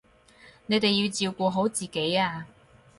[0.65, 2.47] 你哋要照顧好自己啊